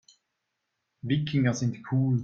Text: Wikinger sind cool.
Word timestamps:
Wikinger 1.03 1.53
sind 1.53 1.77
cool. 1.91 2.19